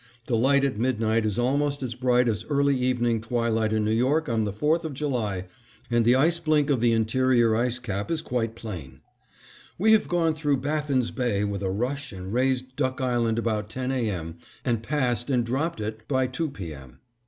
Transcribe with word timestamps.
The 0.25 0.35
light 0.35 0.65
at 0.65 0.79
midnight 0.79 1.27
is 1.27 1.37
almost 1.37 1.83
as 1.83 1.93
bright 1.93 2.27
as 2.27 2.43
early 2.45 2.75
evening 2.75 3.21
twilight 3.21 3.71
in 3.71 3.85
New 3.85 3.91
York 3.93 4.27
on 4.27 4.45
the 4.45 4.51
Fourth 4.51 4.83
of 4.83 4.95
July 4.95 5.45
and 5.91 6.03
the 6.03 6.15
ice 6.15 6.39
blink 6.39 6.71
of 6.71 6.81
the 6.81 6.91
interior 6.91 7.55
ice 7.55 7.77
cap 7.77 8.09
is 8.09 8.23
quite 8.23 8.55
plain. 8.55 9.01
We 9.77 9.91
have 9.91 10.07
gone 10.07 10.33
through 10.33 10.57
Baffin's 10.57 11.11
Bay 11.11 11.43
with 11.43 11.61
a 11.61 11.69
rush 11.69 12.11
and 12.11 12.33
raised 12.33 12.75
Duck 12.75 12.99
Island 12.99 13.37
about 13.37 13.69
ten 13.69 13.91
A. 13.91 14.09
M. 14.09 14.37
and 14.65 14.81
passed 14.81 15.29
and 15.29 15.45
dropped 15.45 15.79
it 15.79 16.07
by 16.07 16.25
two 16.25 16.49
P. 16.49 16.73
M. 16.73 16.97